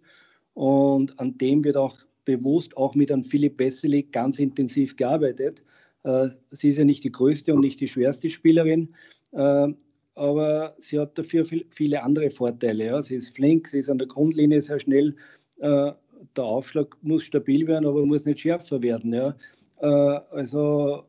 [0.54, 5.62] und an dem wird auch bewusst auch mit einem Philipp Wessely ganz intensiv gearbeitet.
[6.04, 8.94] Äh, sie ist ja nicht die größte und nicht die schwerste Spielerin,
[9.32, 9.68] äh,
[10.14, 13.02] aber sie hat dafür viele andere Vorteile.
[13.02, 15.16] Sie ist flink, sie ist an der Grundlinie sehr schnell.
[15.58, 15.92] Äh,
[16.36, 19.34] der Aufschlag muss stabil werden, aber muss nicht schärfer werden.
[19.76, 21.04] Also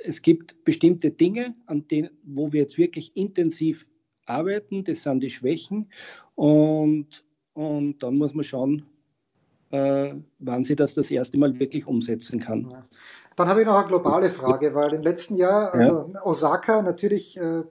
[0.00, 3.86] es gibt bestimmte Dinge, an denen, wo wir jetzt wirklich intensiv
[4.26, 4.82] arbeiten.
[4.82, 5.90] Das sind die Schwächen.
[6.34, 7.24] Und,
[7.58, 8.86] und dann muss man schauen,
[9.70, 12.84] äh, wann sie das das erste Mal wirklich umsetzen kann.
[13.34, 16.22] Dann habe ich noch eine globale Frage, weil im letzten Jahr, also ja.
[16.22, 17.64] Osaka natürlich äh,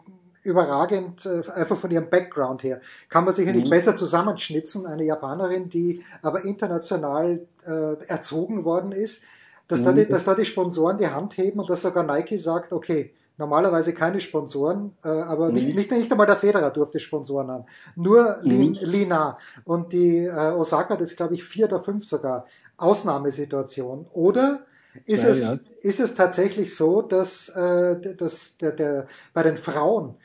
[0.43, 3.69] überragend, äh, einfach von ihrem Background her, kann man sicher nicht mhm.
[3.69, 4.85] besser zusammenschnitzen.
[4.85, 9.23] Eine Japanerin, die aber international äh, erzogen worden ist,
[9.69, 9.85] dass, mhm.
[9.85, 13.13] da die, dass da die Sponsoren die Hand heben und dass sogar Nike sagt, okay,
[13.37, 15.53] normalerweise keine Sponsoren, äh, aber mhm.
[15.53, 17.65] nicht, nicht, nicht einmal der Federer durfte Sponsoren haben.
[17.95, 18.77] Nur mhm.
[18.81, 19.37] Lina.
[19.63, 22.45] Und die äh, Osaka, das ist glaube ich vier oder fünf sogar,
[22.77, 24.07] Ausnahmesituation.
[24.11, 24.65] Oder
[25.05, 25.57] ist, ja, es, ja.
[25.81, 30.15] ist es tatsächlich so, dass, äh, dass der, der, bei den Frauen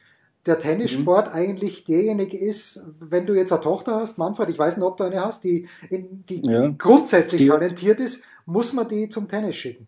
[0.47, 1.35] der Tennissport mhm.
[1.35, 5.05] eigentlich derjenige ist, wenn du jetzt eine Tochter hast, Manfred, ich weiß nicht, ob du
[5.05, 6.69] eine hast, die, in, die ja.
[6.77, 9.87] grundsätzlich talentiert ist, muss man die zum Tennis schicken?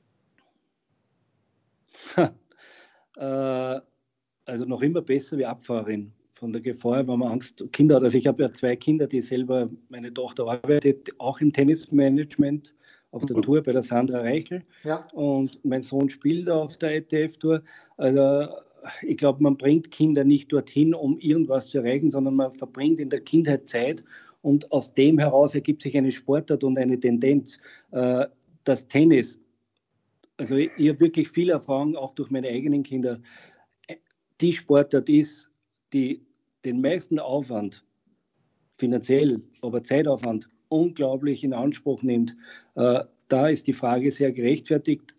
[3.16, 3.80] Äh,
[4.46, 6.12] also noch immer besser wie Abfahrerin.
[6.32, 8.02] Von der Gefahr, wenn man Angst, Kinder hat.
[8.02, 12.74] Also ich habe ja zwei Kinder, die selber, meine Tochter arbeitet auch im Tennismanagement
[13.12, 13.42] auf der mhm.
[13.42, 14.62] Tour bei der Sandra Reichel.
[14.82, 15.06] Ja.
[15.12, 17.62] Und mein Sohn spielt auf der ETF-Tour.
[17.96, 18.48] Also
[19.02, 23.10] ich glaube, man bringt Kinder nicht dorthin, um irgendwas zu erreichen, sondern man verbringt in
[23.10, 24.04] der Kindheit Zeit
[24.42, 27.58] und aus dem heraus ergibt sich eine Sportart und eine Tendenz.
[27.92, 28.26] Äh,
[28.64, 29.38] das Tennis
[30.36, 33.20] also ich, ich habe wirklich viel Erfahrung, auch durch meine eigenen Kinder.
[34.40, 35.48] Die Sportart ist,
[35.92, 36.24] die
[36.64, 37.84] den meisten Aufwand,
[38.78, 42.34] finanziell, aber Zeitaufwand, unglaublich in Anspruch nimmt.
[42.74, 45.14] Äh, da ist die Frage sehr gerechtfertigt,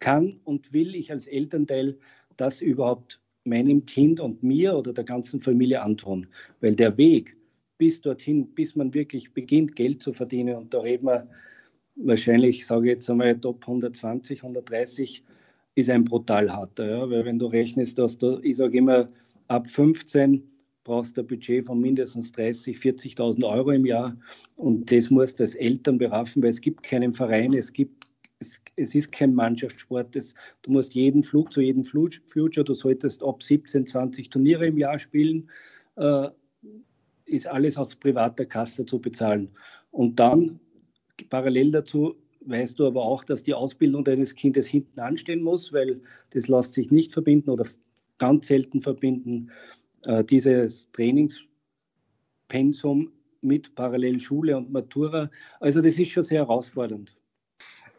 [0.00, 1.98] kann und will ich als Elternteil
[2.36, 6.26] das überhaupt meinem Kind und mir oder der ganzen Familie antun?
[6.60, 7.36] Weil der Weg
[7.78, 11.28] bis dorthin, bis man wirklich beginnt, Geld zu verdienen, und da reden wir
[11.96, 15.22] wahrscheinlich, sage ich jetzt einmal, Top 120, 130
[15.74, 16.88] ist ein brutal harter.
[16.88, 17.10] Ja?
[17.10, 19.08] Weil wenn du rechnest, dass du, ich sage immer,
[19.48, 20.42] ab 15
[20.84, 24.16] brauchst du ein Budget von mindestens 30, 40.000 Euro im Jahr
[24.56, 28.04] und das musst du als Eltern beraffen, weil es gibt keinen Verein, es gibt
[28.38, 30.14] es, es ist kein Mannschaftssport.
[30.14, 34.76] Das, du musst jeden Flug zu jedem Future, du solltest ab 17, 20 Turniere im
[34.76, 35.48] Jahr spielen,
[35.96, 36.28] äh,
[37.26, 39.50] ist alles aus privater Kasse zu bezahlen.
[39.90, 40.60] Und dann
[41.30, 46.02] Parallel dazu weißt du aber auch, dass die Ausbildung deines Kindes hinten anstehen muss, weil
[46.30, 47.64] das lässt sich nicht verbinden oder
[48.18, 49.50] ganz selten verbinden.
[50.04, 55.30] Äh, dieses Trainingspensum mit Parallelschule und Matura.
[55.60, 57.16] Also das ist schon sehr herausfordernd.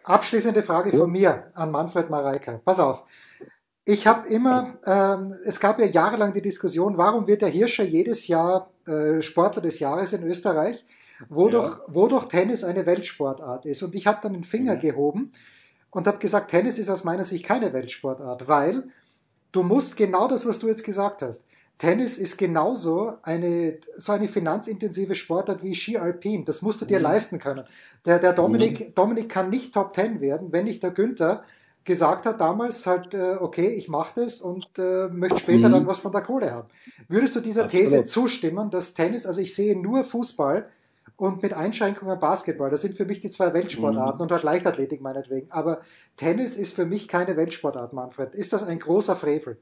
[0.04, 2.62] Abschließende Frage von mir an Manfred Mareika.
[2.64, 3.06] Pass auf.
[3.88, 8.28] Ich habe immer, ähm, es gab ja jahrelang die Diskussion, warum wird der Hirscher jedes
[8.28, 10.84] Jahr äh, Sportler des Jahres in Österreich?
[11.30, 11.94] Wodurch, ja.
[11.94, 13.84] wodurch Tennis eine Weltsportart ist.
[13.84, 14.80] Und ich habe dann den Finger mhm.
[14.80, 15.32] gehoben
[15.92, 18.90] und habe gesagt, Tennis ist aus meiner Sicht keine Weltsportart, weil
[19.52, 21.46] du musst genau das, was du jetzt gesagt hast.
[21.78, 26.46] Tennis ist genauso eine, so eine finanzintensive Sportart wie Ski Alpin.
[26.46, 27.04] Das musst du dir mhm.
[27.04, 27.66] leisten können.
[28.06, 28.96] Der, der Dominik, mhm.
[28.96, 31.44] Dominik kann nicht Top Ten werden, wenn nicht der Günther
[31.84, 35.74] gesagt hat damals halt, äh, okay, ich mache das und äh, möchte später mhm.
[35.74, 36.68] dann was von der Kohle haben.
[37.08, 40.68] Würdest du dieser These zustimmen, dass Tennis, also ich sehe nur Fußball
[41.18, 42.70] und mit Einschränkungen Basketball.
[42.70, 44.22] Das sind für mich die zwei Weltsportarten mhm.
[44.22, 45.52] und halt Leichtathletik meinetwegen.
[45.52, 45.80] Aber
[46.18, 48.36] Tennis ist für mich keine Weltsportart, Manfred.
[48.36, 49.58] Ist das ein großer Frevel?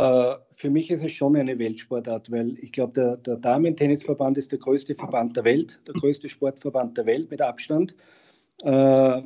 [0.00, 4.50] Uh, für mich ist es schon eine Weltsportart, weil ich glaube, der, der Damen-Tennisverband ist
[4.50, 7.94] der größte Verband der Welt, der größte Sportverband der Welt mit Abstand.
[8.64, 9.22] Uh,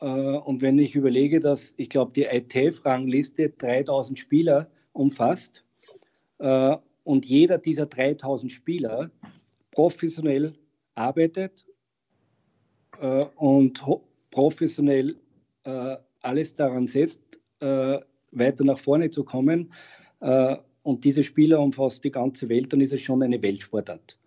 [0.00, 5.64] uh, und wenn ich überlege, dass ich glaube, die ITF-Rangliste 3000 Spieler umfasst
[6.38, 9.10] und jeder dieser 3000 Spieler
[9.70, 10.54] professionell
[10.94, 11.66] arbeitet
[13.00, 13.82] äh, und
[14.30, 15.16] professionell
[15.64, 17.22] äh, alles daran setzt,
[17.60, 17.98] äh,
[18.32, 19.72] weiter nach vorne zu kommen.
[20.20, 24.18] Äh, und diese Spieler umfasst die ganze Welt, dann ist es schon eine Weltsportart.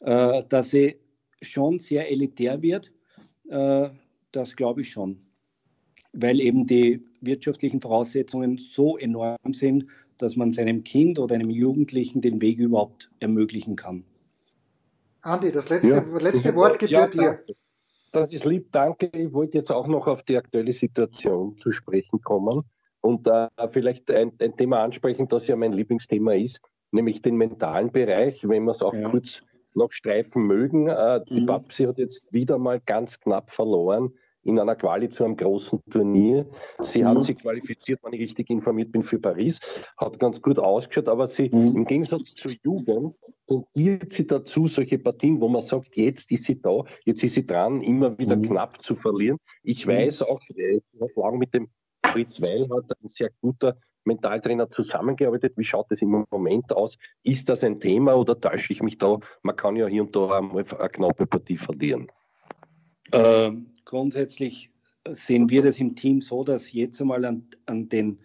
[0.00, 0.96] Äh, dass sie
[1.42, 2.92] schon sehr elitär wird,
[3.48, 5.20] das glaube ich schon,
[6.12, 9.86] weil eben die wirtschaftlichen Voraussetzungen so enorm sind,
[10.18, 14.02] dass man seinem Kind oder einem Jugendlichen den Weg überhaupt ermöglichen kann.
[15.26, 16.04] Andi, das letzte, ja.
[16.20, 17.44] letzte Wort gebührt ja, dir.
[18.12, 19.10] Das ist lieb, danke.
[19.12, 22.62] Ich wollte jetzt auch noch auf die aktuelle Situation zu sprechen kommen
[23.00, 26.60] und äh, vielleicht ein, ein, Thema ansprechen, das ja mein Lieblingsthema ist,
[26.92, 29.10] nämlich den mentalen Bereich, wenn wir es auch ja.
[29.10, 29.42] kurz
[29.74, 30.88] noch streifen mögen.
[30.88, 31.46] Äh, die mhm.
[31.46, 34.12] Babsi hat jetzt wieder mal ganz knapp verloren
[34.46, 36.46] in einer Quali zu einem großen Turnier.
[36.80, 37.08] Sie mhm.
[37.08, 39.60] hat sich qualifiziert, wenn ich richtig informiert bin, für Paris,
[39.98, 41.76] hat ganz gut ausgeschaut, aber sie mhm.
[41.76, 43.14] im Gegensatz zur Jugend
[43.48, 47.46] tendiert sie dazu, solche Partien, wo man sagt, jetzt ist sie da, jetzt ist sie
[47.46, 48.42] dran, immer wieder mhm.
[48.42, 49.38] knapp zu verlieren.
[49.62, 49.92] Ich mhm.
[49.92, 51.68] weiß auch, ich habe lange mit dem
[52.04, 55.54] Fritz Weil hat ein sehr guter Mentaltrainer zusammengearbeitet.
[55.56, 56.96] Wie schaut es im Moment aus?
[57.24, 59.18] Ist das ein Thema oder täusche ich mich da?
[59.42, 62.06] Man kann ja hier und da einmal eine knappe Partie verlieren.
[63.12, 63.52] Äh,
[63.84, 64.70] grundsätzlich
[65.12, 68.18] sehen wir das im Team so, dass jetzt einmal an, an den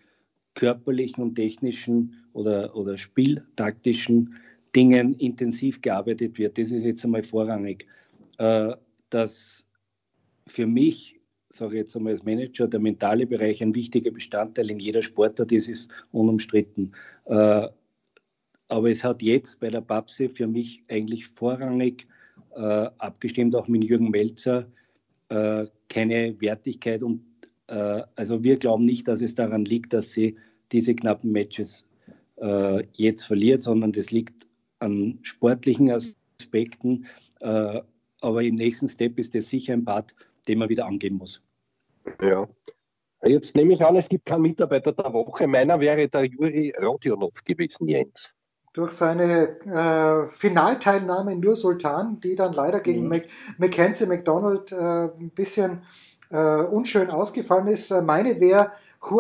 [0.56, 4.36] körperlichen und technischen oder, oder spieltaktischen
[4.76, 6.58] Dingen intensiv gearbeitet wird.
[6.58, 7.88] Das ist jetzt einmal vorrangig.
[8.38, 8.74] Äh,
[9.10, 9.68] dass
[10.48, 14.80] für mich, sage ich jetzt einmal als Manager, der mentale Bereich ein wichtiger Bestandteil in
[14.80, 16.94] jeder Sportart ist, ist unumstritten.
[17.26, 17.68] Äh,
[18.68, 22.08] aber es hat jetzt bei der Babsi für mich eigentlich vorrangig,
[22.56, 24.68] äh, abgestimmt auch mit Jürgen Melzer,
[25.88, 27.22] keine Wertigkeit und
[27.68, 30.36] also wir glauben nicht, dass es daran liegt, dass sie
[30.74, 31.86] diese knappen Matches
[32.92, 34.46] jetzt verliert, sondern das liegt
[34.82, 37.06] an sportlichen Aspekten.
[37.40, 37.82] Äh,
[38.20, 40.14] aber im nächsten Step ist das sicher ein Part,
[40.48, 41.42] den man wieder angehen muss.
[42.22, 42.48] Ja.
[43.24, 45.48] Jetzt nehme ich an, es gibt keinen Mitarbeiter der Woche.
[45.48, 48.32] Meiner wäre der Juri Rodionov gewesen, Jens.
[48.74, 53.22] Durch seine äh, Finalteilnahme in Nur Sultan, die dann leider gegen mhm.
[53.58, 55.82] Mackenzie McDonald äh, ein bisschen
[56.30, 57.92] äh, unschön ausgefallen ist.
[57.92, 58.72] Äh, meine wäre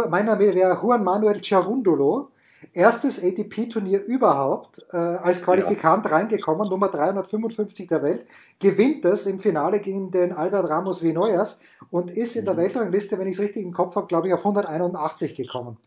[0.09, 2.29] meiner wäre Juan Manuel Charundolo,
[2.73, 6.11] erstes ATP-Turnier überhaupt, äh, als Qualifikant ja.
[6.11, 8.25] reingekommen, Nummer 355 der Welt,
[8.59, 11.59] gewinnt das im Finale gegen den Albert Ramos Vinoyas
[11.89, 12.59] und ist in der mhm.
[12.59, 15.77] Weltrangliste, wenn ich es richtig im Kopf habe, glaube ich, auf 181 gekommen.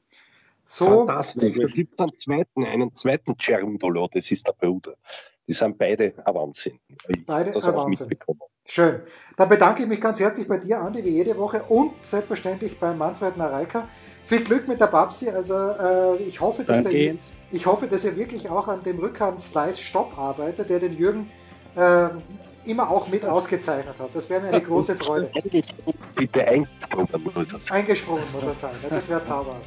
[0.64, 1.56] So, Fantastisch.
[1.56, 4.94] Es gibt einen zweiten, einen zweiten Cerundolo, das ist der Bruder.
[5.46, 6.78] Die sind beide ein Wahnsinn.
[7.26, 8.08] Beide ein Wahnsinn.
[8.64, 9.02] Schön.
[9.36, 12.94] Dann bedanke ich mich ganz herzlich bei dir, Andi, wie jede Woche und selbstverständlich bei
[12.94, 13.88] Manfred Nareika.
[14.24, 15.28] Viel Glück mit der Babsi.
[15.28, 17.16] Also äh, ich, hoffe, dass der,
[17.50, 21.30] ich hoffe, dass er wirklich auch an dem Rückhand-Slice-Stopp arbeitet, der den Jürgen
[21.76, 22.08] äh,
[22.64, 24.14] immer auch mit ausgezeichnet hat.
[24.14, 25.30] Das wäre mir eine große Freude.
[26.14, 27.76] Bitte eingesprungen muss er sein.
[27.76, 28.74] Eingesprungen muss er sein.
[28.88, 29.66] Das wäre zauberhaft.